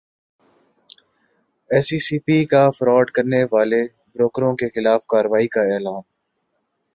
S 1.71 1.87
E 1.93 1.99
C 2.05 2.17
P 2.25 2.37
کا 2.51 2.63
fraud 2.77 3.05
کرنیوالے 3.15 3.83
بروکروں 4.13 4.53
کیخلاف 4.59 5.01
کارروائی 5.11 5.47
کا 5.53 5.61
اعلان 5.71 6.01